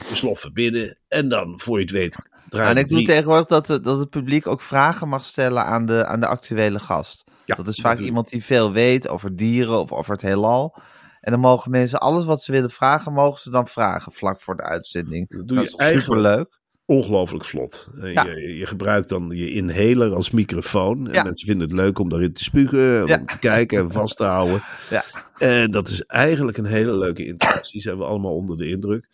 [0.09, 0.99] We sloffen binnen.
[1.07, 2.17] En dan, voor je het weet,
[2.49, 5.65] draaien En ik doe drie- tegenwoordig dat, de- dat het publiek ook vragen mag stellen
[5.65, 7.23] aan de, aan de actuele gast.
[7.45, 10.77] Ja, dat is vaak iemand die veel weet over dieren of over het heelal.
[11.21, 14.55] En dan mogen mensen alles wat ze willen vragen, mogen ze dan vragen vlak voor
[14.55, 15.29] de uitzending.
[15.29, 16.59] Dat Dat, doe je is eigenlijk- superleuk.
[16.85, 17.93] Ongelooflijk vlot.
[18.01, 18.25] Eh, Ja.
[18.25, 21.07] Je, je gebruikt dan je inhaler als microfoon.
[21.07, 21.23] En Ja.
[21.23, 23.07] mensen vinden het leuk om daarin te spugen.
[23.07, 23.17] Ja.
[23.19, 24.63] Om te kijken en vast te houden.
[24.89, 25.03] Ja.
[25.37, 27.81] En dat is eigenlijk een hele leuke interactie.
[27.81, 29.07] Zijn we allemaal onder de indruk.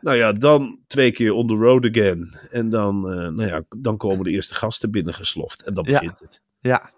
[0.00, 2.34] Nou ja, dan twee keer on the road again.
[2.50, 5.62] En dan, eh, nou ja, dan komen de eerste gasten binnengesloft.
[5.62, 6.40] En dan begint het.
[6.60, 6.91] Ja.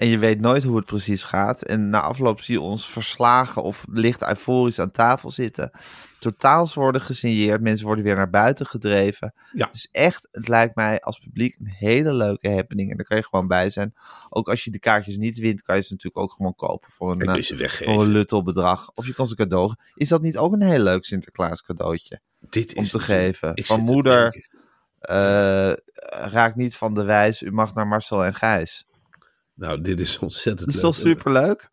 [0.00, 1.62] En je weet nooit hoe het precies gaat.
[1.62, 5.70] En na afloop zie je ons verslagen of licht euforisch aan tafel zitten.
[6.18, 7.60] Totaals worden gesigneerd.
[7.60, 9.34] Mensen worden weer naar buiten gedreven.
[9.52, 9.66] Ja.
[9.66, 12.90] Het is echt, het lijkt mij als publiek een hele leuke happening.
[12.90, 13.94] En daar kan je gewoon bij zijn.
[14.28, 17.12] Ook als je de kaartjes niet wint, kan je ze natuurlijk ook gewoon kopen voor
[17.12, 18.90] een, eh, voor een luttel bedrag.
[18.94, 19.74] Of je kan ze cadeau.
[19.94, 22.20] Is dat niet ook een heel leuk Sinterklaas cadeautje?
[22.38, 23.50] Dit om is te geven.
[23.54, 24.48] ik Van moeder,
[24.98, 25.72] eh,
[26.08, 27.42] raak niet van de wijs.
[27.42, 28.88] U mag naar Marcel en Gijs.
[29.60, 30.82] Nou, dit is ontzettend Dat is leuk.
[30.82, 31.68] toch superleuk?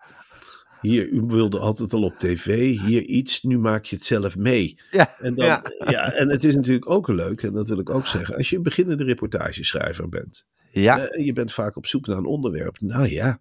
[0.82, 2.80] Hier, u wilde altijd al op tv.
[2.80, 4.80] Hier iets, nu maak je het zelf mee.
[4.92, 5.64] Ja, En, dan, ja.
[5.90, 6.12] ja.
[6.14, 8.64] en het is natuurlijk ook leuk, en dat wil ik ook zeggen, als je een
[8.64, 10.48] beginnende reportageschrijver bent.
[10.72, 11.00] ja.
[11.08, 12.80] eh, en je bent vaak op zoek naar een onderwerp.
[12.82, 13.40] Nou ja,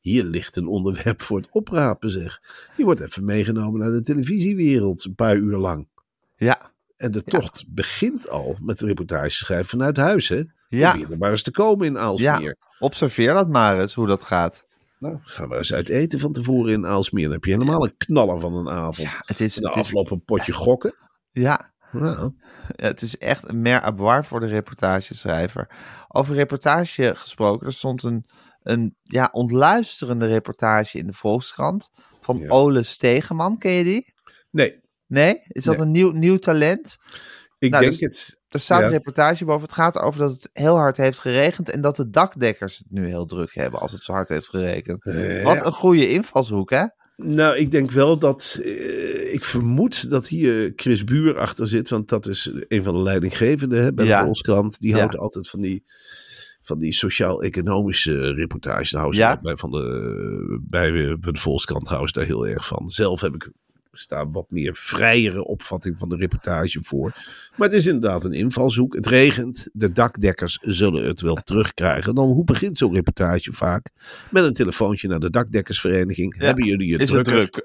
[0.00, 2.40] hier ligt een onderwerp voor het oprapen, zeg.
[2.76, 5.88] Je wordt even meegenomen naar de televisiewereld, een paar uur lang.
[6.36, 6.72] ja.
[6.96, 10.42] En de tocht begint al met de reportage schrijven vanuit huis, hè?
[10.68, 10.90] Ja.
[10.90, 12.56] Probeer er maar eens te komen in Aalsmeer.
[12.78, 14.64] Observeer dat maar eens, hoe dat gaat.
[14.98, 17.24] Nou, gaan we eens uit eten van tevoren in Aalsmeer.
[17.24, 18.96] Dan heb je helemaal een knaller van een avond.
[19.10, 20.94] Ja, het is, de het is, afloop een potje gokken.
[21.32, 22.32] ja, Nou,
[22.76, 25.70] het is echt een mer à boire voor de reportageschrijver.
[26.08, 28.24] Over reportage gesproken, er stond een,
[28.62, 32.48] een ja, ontluisterende reportage in de Volkskrant van Ja.
[32.48, 33.58] Ole Stegeman.
[33.58, 34.14] Ken je die?
[34.50, 35.40] nee, Nee?
[35.48, 35.86] Is dat Nee.
[35.86, 36.96] een nieuw, nieuw talent?
[37.64, 38.38] Ik Nou, denk dus- het.
[38.48, 38.86] Er staat Ja.
[38.86, 39.62] een reportage boven.
[39.62, 43.06] Het gaat over dat het heel hard heeft geregend en dat de dakdekkers het nu
[43.06, 45.04] heel druk hebben als het zo hard heeft geregend.
[45.42, 46.84] Wat een goede invalshoek, hè?
[47.16, 48.58] Nou, ik denk wel dat.
[48.62, 51.88] eh, ik vermoed dat hier Chris Buur achter zit.
[51.88, 54.18] Want dat is een van de leidinggevenden hè, bij Ja.
[54.18, 54.78] de Volkskrant.
[54.80, 55.84] Die houdt altijd van die.
[56.62, 58.90] Van die sociaal-economische reportages.
[58.92, 59.40] Nou, Ja.
[59.40, 62.90] bij, van de, bij de Volkskrant houden ze daar heel erg van.
[62.90, 63.50] Zelf heb ik
[63.94, 67.12] staan wat meer vrijere opvatting van de reportage voor.
[67.56, 68.94] Maar het is inderdaad een invalshoek.
[68.94, 69.68] Het regent.
[69.72, 72.14] De dakdekkers zullen het wel terugkrijgen.
[72.14, 73.90] Dan hoe begint zo'n reportage vaak?
[74.30, 76.34] Met een telefoontje naar de dakdekkersvereniging.
[76.38, 76.44] Ja.
[76.44, 77.62] Hebben jullie het Is het druk?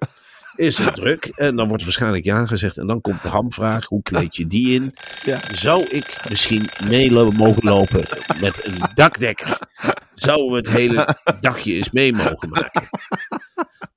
[0.55, 1.25] Is het druk?
[1.25, 2.77] En dan wordt waarschijnlijk ja gezegd.
[2.77, 3.85] En dan komt de hamvraag.
[3.85, 4.93] Hoe kleed je die in?
[5.23, 5.39] Ja.
[5.51, 8.05] Zou ik misschien mee mogen lopen
[8.41, 9.57] met een dakdekker?
[10.13, 12.89] Zouden we het hele dagje eens mee mogen maken?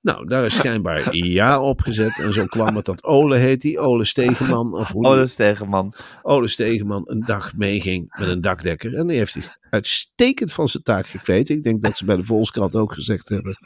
[0.03, 2.19] Nou, daar is schijnbaar ja op gezet.
[2.19, 3.79] En zo kwam het dat Ole heet die.
[3.79, 4.75] Ole Stegeman.
[4.75, 5.95] Of hoe Ole Stegeman.
[6.23, 8.95] Ole Stegeman een dag meeging met een dakdekker.
[8.95, 11.55] En die heeft zich uitstekend van zijn taak gekweten.
[11.55, 13.57] Ik denk dat ze bij de Volkskrant ook gezegd hebben.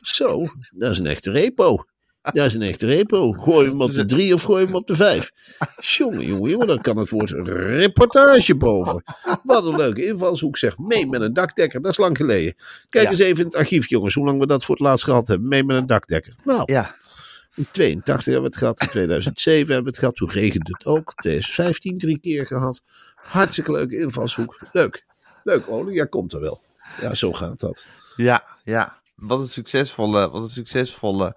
[0.00, 1.84] Zo, dat is een echte repo.
[2.32, 3.32] Dat is een echte repo.
[3.32, 5.30] Gooi hem op de drie of gooi hem op de vijf.
[5.80, 9.02] Jongen, jongen, jongen, dan kan het woord reportage boven.
[9.42, 10.78] Wat een leuke invalshoek zeg.
[10.78, 12.54] Mee met een dakdekker, dat is lang geleden.
[12.88, 13.10] Kijk Ja.
[13.10, 15.48] eens even in het archief, jongens, hoe lang we dat voor het laatst gehad hebben.
[15.48, 16.34] Mee met een dakdekker.
[16.44, 16.94] Nou, Ja,
[17.54, 18.80] in 82 hebben we het gehad.
[18.80, 20.14] In 2007 hebben we het gehad.
[20.16, 21.14] Toen regende het ook.
[21.14, 22.82] 2015 drie keer gehad.
[23.14, 24.58] Hartstikke leuke invalshoek.
[24.72, 25.04] Leuk.
[25.44, 25.92] Leuk, Ole.
[25.92, 26.60] Ja, komt er wel.
[27.00, 27.86] Ja, zo gaat dat.
[28.16, 28.98] ja, ja.
[29.14, 31.34] Wat een succesvolle, wat een succesvolle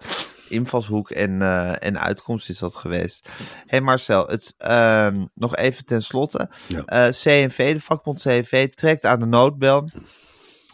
[0.54, 3.28] invalshoek en, eh, en uitkomst is dat geweest.
[3.66, 6.48] hey Marcel, het, ehm, nog even ten slotte.
[6.68, 6.84] Ja.
[6.84, 9.88] Eh, CNV, de vakbond CNV, trekt aan de noodbel.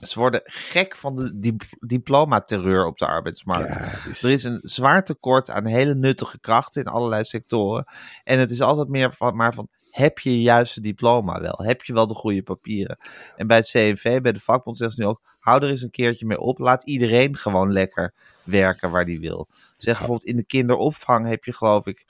[0.01, 3.75] Ze worden gek van de dip- diploma-terreur op de arbeidsmarkt.
[3.75, 4.23] Ja, het is...
[4.23, 7.85] Er is een zwaar tekort aan hele nuttige krachten in allerlei sectoren.
[8.25, 9.69] En het is altijd meer van, maar van,
[10.01, 11.55] heb je je juiste diploma wel?
[11.57, 12.99] Heb je wel de goede papieren?
[13.37, 15.91] En bij het CNV, bij de vakbond, zeggen ze nu ook, hou er eens een
[15.91, 16.59] keertje mee op.
[16.59, 19.49] Laat iedereen gewoon lekker werken waar die wil.
[19.77, 22.07] Zeg bijvoorbeeld in de kinderopvang heb je geloof ik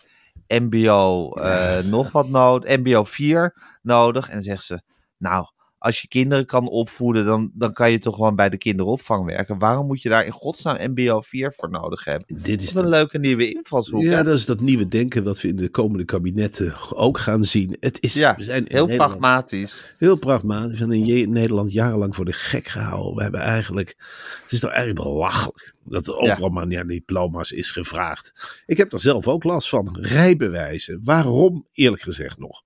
[0.46, 4.26] mbo eh, nog wat nodig, mbo 4 nodig.
[4.26, 4.82] En dan zeggen ze,
[5.16, 5.46] nou,
[5.82, 9.58] als je kinderen kan opvoeden, dan, dan kan je toch gewoon bij de kinderopvang werken.
[9.58, 12.42] Waarom moet je daar in godsnaam mbo 4 voor nodig hebben?
[12.42, 14.02] Dit is Wat een leuke nieuwe invalshoek.
[14.02, 14.22] ja, hè?
[14.24, 17.76] dat is dat nieuwe denken wat we in de komende kabinetten ook gaan zien.
[17.80, 19.94] Het is, Ja, we zijn in heel Nederland- pragmatisch.
[19.98, 20.70] Heel pragmatisch.
[20.70, 23.14] We zijn in Nederland jarenlang voor de gek gehouden.
[23.14, 23.94] We hebben eigenlijk.
[24.42, 28.62] Het is toch eigenlijk belachelijk dat er overal maar naar diploma's is gevraagd.
[28.66, 29.96] Ik heb er zelf ook last van.
[30.00, 31.00] Rijbewijzen.
[31.04, 32.62] Waarom, eerlijk gezegd nog?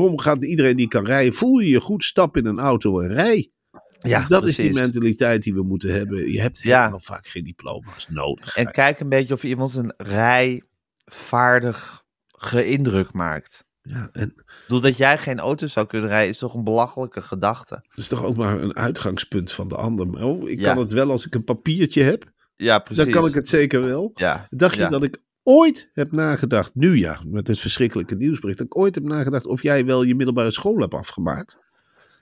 [0.00, 1.34] Waarom gaat iedereen die kan rijden?
[1.34, 3.50] Voel je je goed, stap in een auto en rij.
[4.00, 6.32] Ja, dat is die mentaliteit die we moeten hebben.
[6.32, 6.78] Je hebt Ja.
[6.78, 8.56] helemaal vaak geen diploma's nodig.
[8.56, 10.62] En kijk een beetje of iemand een rij
[11.04, 13.64] vaardig geindruk maakt.
[13.82, 14.34] ja, en
[14.66, 17.74] bedoel, dat jij geen auto zou kunnen rijden, is toch een belachelijke gedachte?
[17.88, 20.24] dat is toch ook maar een uitgangspunt van de ander.
[20.24, 20.72] Oh, ik Ja.
[20.72, 22.32] kan het wel als ik een papiertje heb.
[22.56, 23.04] Ja, precies.
[23.04, 24.10] Dan kan ik het zeker wel.
[24.14, 24.46] Ja.
[24.50, 24.88] Dacht je Ja.
[24.88, 29.04] dat ik ooit heb nagedacht, nu ja, met het verschrikkelijke nieuwsbericht, dat ik ooit heb
[29.04, 31.58] nagedacht of jij wel je middelbare school hebt afgemaakt?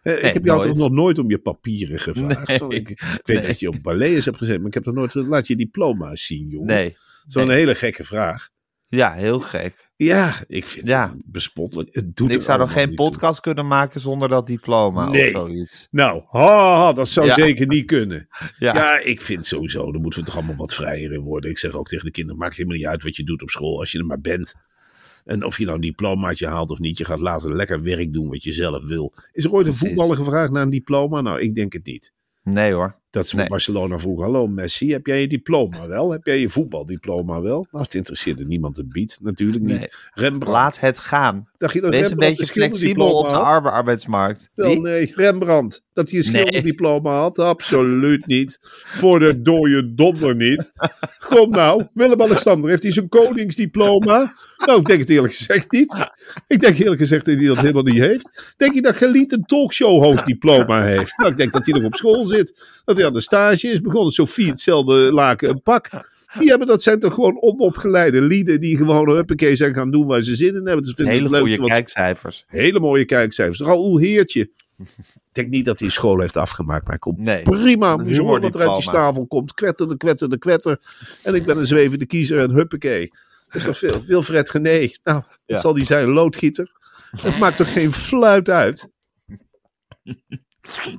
[0.03, 0.69] Eh, ik heb jou nooit.
[0.69, 2.61] toch nog nooit om je papieren gevraagd?
[2.69, 2.79] Nee.
[2.81, 3.47] Ik, ik weet Nee.
[3.47, 6.49] dat je op ballet hebt gezet, maar ik heb er nooit laat je diploma's zien,
[6.49, 6.67] jongen.
[6.67, 6.97] Nee.
[7.27, 8.51] Zo'n hele gekke vraag.
[8.89, 9.91] Ja, heel gek.
[10.05, 11.09] Ja, ik vind Ja.
[11.11, 11.95] het bespottelijk.
[11.95, 12.95] Het doet ik zou nog geen toe.
[12.97, 15.35] podcast kunnen maken zonder dat diploma Nee.
[15.35, 15.88] of zoiets.
[15.91, 17.35] Nou, ha, ha, dat zou Ja.
[17.35, 18.29] zeker niet kunnen.
[18.59, 18.75] Ja.
[18.75, 18.99] Ja.
[18.99, 21.51] ik vind sowieso, daar moeten we toch allemaal wat vrijer in worden.
[21.51, 23.79] Ik zeg ook tegen de kinderen, maakt helemaal niet uit wat je doet op school,
[23.79, 24.55] als je er maar bent.
[25.25, 28.29] En of je nou een diplomaatje haalt of niet, je gaat later lekker werk doen
[28.29, 29.15] wat je zelf wil.
[29.33, 31.21] Is er ooit een voetballer gevraagd naar een diploma?
[31.21, 32.12] Nou, ik denk het niet.
[32.43, 33.01] Nee hoor.
[33.12, 33.48] Dat ze Nee.
[33.48, 36.11] Barcelona vroegen, hallo Messi, heb jij je diploma wel?
[36.11, 37.66] Heb jij je voetbaldiploma wel?
[37.70, 39.79] Nou, het interesseerde niemand een bied, natuurlijk niet.
[39.79, 39.90] Nee.
[40.14, 41.48] Rembrandt, Laat het gaan.
[41.62, 44.51] Dacht je dat Wees een beetje een flexibel op de arbeidsmarkt.
[44.55, 45.83] Wel nee, Rembrandt.
[45.92, 46.42] Dat hij een Nee.
[46.42, 47.38] schilderdiploma had?
[47.38, 48.59] Absoluut niet.
[48.85, 50.72] Voor de dode donder niet.
[51.29, 54.33] Kom nou, Willem-Alexander, heeft hij zijn koningsdiploma?
[54.57, 56.11] Nou, ik denk het eerlijk gezegd niet.
[56.46, 58.55] Ik denk eerlijk gezegd dat hij dat helemaal niet heeft.
[58.57, 61.18] Denk je dat Geliet een talkshow diploma heeft?
[61.18, 62.66] Nou, ik denk dat hij nog op school zit.
[62.85, 64.12] Dat hij aan de stage is begonnen.
[64.12, 66.11] Sophie hetzelfde laken en pak.
[66.38, 70.23] Die hebben, dat zijn toch gewoon onopgeleide lieden die gewoon huppakee zijn gaan doen waar
[70.23, 70.83] ze zin in hebben.
[70.83, 72.45] Dus vinden Hele het leuk, want- kijkcijfers.
[72.47, 73.61] Hele mooie kijkcijfers.
[73.61, 74.51] Raoul Heertje.
[74.79, 74.88] Ik
[75.33, 77.42] denk niet dat hij school heeft afgemaakt, maar hij komt Nee.
[77.42, 77.90] prima.
[77.99, 79.55] Horen wat er uit die snavel komt.
[79.55, 80.81] Kwetterde, kwetterde, kwetter.
[81.23, 83.09] En ik ben een zwevende kiezer en huppakee.
[83.49, 84.03] Dat is toch veel.
[84.07, 84.90] Wilfred Gené.
[85.05, 85.59] Nou, Ja.
[85.59, 86.09] zal die zijn?
[86.09, 86.71] Loodgieter.
[87.21, 88.88] Het maakt toch geen fluit uit.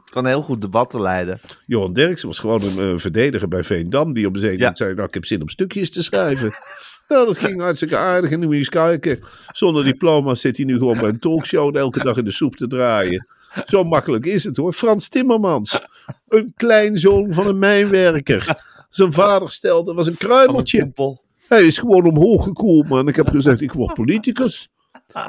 [0.10, 1.40] Kan heel goed debatten leiden.
[1.66, 4.14] Johan Derksen was gewoon een eh, verdediger bij Veendam.
[4.14, 4.76] Die op een zeker Ja.
[4.76, 6.52] zei, nou ik heb zin om stukjes te schrijven.
[7.08, 8.32] nou, dat ging hartstikke aardig.
[8.32, 9.20] En nu moet je eens kijken.
[9.52, 12.68] Zonder diploma zit hij nu gewoon bij een talkshow elke dag in de soep te
[12.68, 13.28] draaien.
[13.66, 14.74] Zo makkelijk is het hoor.
[14.74, 15.80] Frans Timmermans.
[16.28, 18.64] Een kleinzoon van een mijnwerker.
[18.90, 20.92] Zijn vader stelde, was een kruimeltje.
[21.48, 23.00] Hij is gewoon omhoog gekomen.
[23.00, 24.70] En ik heb gezegd, ik word politicus.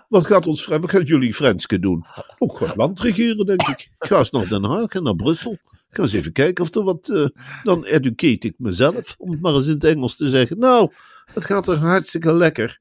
[0.08, 2.06] Wat gaat ons wat gaat jullie Frenske doen?
[2.38, 3.80] Ook het land regeren, denk ik.
[3.80, 5.52] Ik ga eens naar Den Haag en naar Brussel.
[5.52, 7.08] Ik ga eens even kijken of er wat...
[7.08, 7.26] eh,
[7.62, 10.58] dan educate ik mezelf, om het maar eens in het Engels te zeggen.
[10.58, 10.92] Nou,
[11.34, 12.80] het gaat er hartstikke lekker.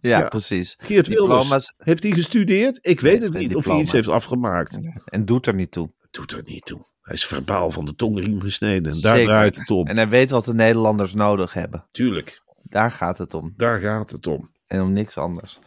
[0.00, 0.28] Ja, Ja.
[0.28, 0.74] precies.
[0.78, 2.78] Geert Wilders, heeft hij gestudeerd?
[2.82, 4.78] Ik weet het niet of hij iets heeft afgemaakt.
[5.04, 5.92] en doet er niet toe.
[6.10, 6.88] Doet er niet toe.
[7.02, 8.92] Hij is verbaal van de tongriem gesneden.
[8.92, 9.30] En daar Zeker.
[9.30, 9.86] draait het om.
[9.86, 11.86] En hij weet wat de Nederlanders nodig hebben.
[11.90, 13.52] Tuurlijk, Daar gaat het om.
[13.56, 14.50] daar gaat het om.
[14.70, 15.58] En om niks anders.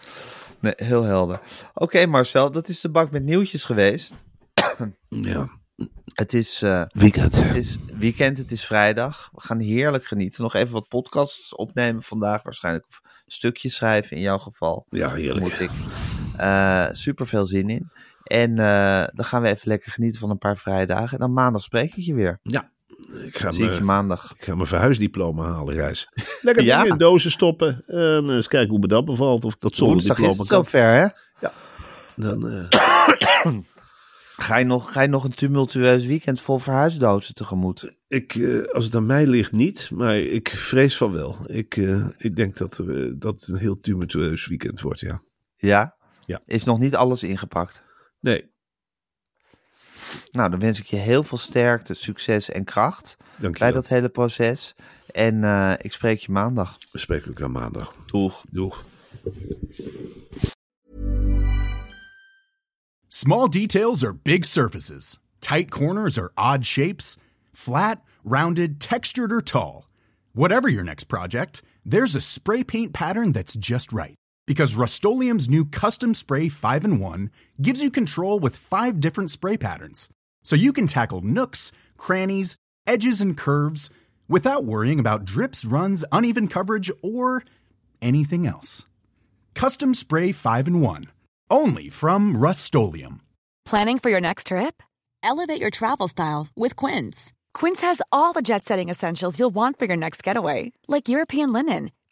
[0.59, 1.39] Nee, heel helder.
[1.73, 4.13] Oké Marcel, dat is de bak met nieuwtjes geweest.
[5.09, 5.49] Ja.
[6.13, 7.35] Het is, eh, Weekend.
[7.35, 9.29] het is weekend, het is vrijdag.
[9.31, 10.43] We gaan heerlijk genieten.
[10.43, 12.85] Nog even wat podcasts opnemen vandaag waarschijnlijk.
[12.87, 14.85] Of stukjes schrijven in jouw geval.
[14.89, 15.39] Ja, heerlijk.
[15.39, 15.71] Moet ik.
[16.37, 17.91] Eh super veel zin in.
[18.23, 21.11] En eh, dan gaan we even lekker genieten van een paar vrijdagen.
[21.11, 22.39] En dan maandag spreek ik je weer.
[22.41, 22.71] Ja,
[23.25, 24.33] ik ga, Zie me, maandag.
[24.37, 26.09] ik ga mijn verhuisdiploma halen, Gijs.
[26.41, 26.83] Lekker Ja.
[26.85, 27.83] in dozen stoppen.
[27.87, 29.43] En eens kijken hoe me dat bevalt.
[29.43, 30.57] Of ik dat zonder Woensdag is diploma het kan.
[30.63, 31.07] zover, hè?
[32.15, 32.65] Dan, eh,
[34.35, 37.91] Ga je, nog, ga je nog een tumultueus weekend vol verhuisdozen tegemoet?
[38.07, 39.89] ik, eh, als het aan mij ligt, niet.
[39.93, 41.37] Maar ik vrees van wel.
[41.45, 45.21] Ik, eh, ik denk dat, eh, dat het een heel tumultueus weekend wordt, ja.
[45.55, 45.95] Ja?
[46.25, 46.41] Ja.
[46.45, 47.83] Is nog niet alles ingepakt?
[48.19, 48.52] Nee,
[50.31, 53.81] Nou, dan wens ik je heel veel sterkte, succes en kracht dank je bij wel.
[53.81, 54.75] dat hele proces.
[55.11, 56.77] En eh, ik spreek je maandag.
[56.91, 57.95] We spreken elkaar maandag.
[58.05, 58.43] Doeg.
[58.49, 58.85] Doeg.
[63.07, 65.19] Small details are big surfaces.
[65.39, 67.17] Tight corners are odd shapes.
[67.51, 69.85] Flat, rounded, textured, or tall.
[70.31, 74.15] Whatever your next project, there's a spray paint pattern that's just right.
[74.45, 79.55] Because Rust new Custom Spray 5 and 1 gives you control with five different spray
[79.55, 80.09] patterns.
[80.43, 83.89] So you can tackle nooks, crannies, edges, and curves
[84.27, 87.43] without worrying about drips, runs, uneven coverage, or
[88.01, 88.85] anything else.
[89.55, 91.05] Custom Spray 5 and 1.
[91.49, 92.73] Only from Rust
[93.65, 94.83] Planning for your next trip?
[95.23, 97.31] Elevate your travel style with Quince.
[97.53, 101.53] Quince has all the jet setting essentials you'll want for your next getaway, like European
[101.53, 101.91] linen,